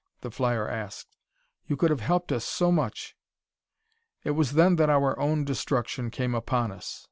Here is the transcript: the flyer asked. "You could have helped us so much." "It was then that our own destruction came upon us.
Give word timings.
the 0.21 0.31
flyer 0.31 0.67
asked. 0.67 1.15
"You 1.67 1.77
could 1.77 1.91
have 1.91 1.99
helped 1.99 2.31
us 2.31 2.43
so 2.43 2.71
much." 2.71 3.15
"It 4.23 4.31
was 4.31 4.53
then 4.53 4.77
that 4.77 4.89
our 4.89 5.15
own 5.19 5.45
destruction 5.45 6.09
came 6.09 6.33
upon 6.33 6.71
us. 6.71 6.99